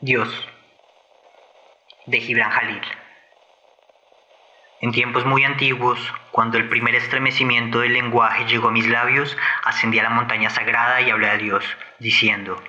[0.00, 0.48] Dios
[2.06, 2.82] de Gibran Jalil.
[4.80, 5.98] En tiempos muy antiguos,
[6.30, 11.00] cuando el primer estremecimiento del lenguaje llegó a mis labios, ascendí a la montaña sagrada
[11.00, 11.64] y hablé a Dios,
[11.98, 12.62] diciendo,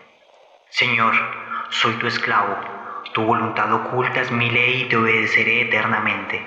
[0.69, 1.13] Señor,
[1.69, 2.57] soy tu esclavo,
[3.13, 6.43] tu voluntad oculta es mi ley y te obedeceré eternamente.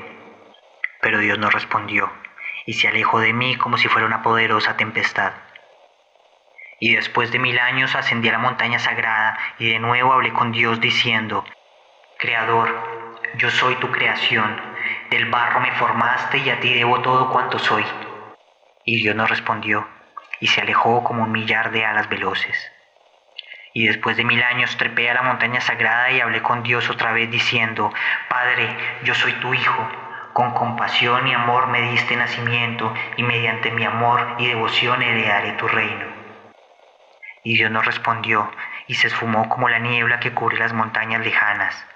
[1.00, 2.10] Pero Dios no respondió,
[2.66, 5.32] y se alejó de mí como si fuera una poderosa tempestad.
[6.84, 10.50] Y después de mil años ascendí a la montaña sagrada y de nuevo hablé con
[10.50, 11.44] Dios diciendo,
[12.18, 12.74] Creador,
[13.36, 14.60] yo soy tu creación,
[15.08, 17.84] del barro me formaste y a ti debo todo cuanto soy.
[18.84, 19.86] Y Dios no respondió,
[20.40, 22.72] y se alejó como un millar de alas veloces.
[23.74, 27.12] Y después de mil años trepé a la montaña sagrada y hablé con Dios otra
[27.12, 27.92] vez diciendo,
[28.28, 29.88] Padre, yo soy tu Hijo,
[30.32, 35.68] con compasión y amor me diste nacimiento, y mediante mi amor y devoción heredaré tu
[35.68, 36.21] reino.
[37.44, 38.50] Y Dios no respondió,
[38.86, 41.86] y se esfumó como la niebla que cubre las montañas lejanas.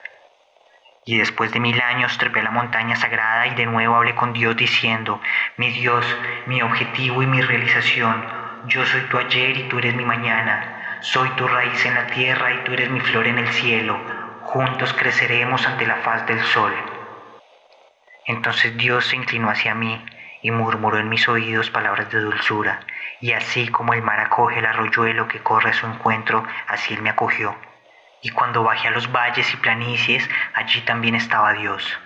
[1.05, 4.57] Y después de mil años trepé la montaña sagrada y de nuevo hablé con Dios
[4.57, 5.21] diciendo,
[5.57, 6.05] mi Dios,
[6.47, 8.27] mi objetivo y mi realización,
[8.67, 12.53] yo soy tu ayer y tú eres mi mañana, soy tu raíz en la tierra
[12.55, 13.97] y tú eres mi flor en el cielo,
[14.43, 16.75] juntos creceremos ante la faz del sol.
[18.27, 20.05] Entonces Dios se inclinó hacia mí
[20.43, 22.81] y murmuró en mis oídos palabras de dulzura,
[23.21, 27.03] y así como el mar acoge el arroyuelo que corre a su encuentro, así él
[27.03, 27.57] me acogió.
[28.23, 31.99] Y cuando bajé a los valles y planicies, allí también estaba Dios.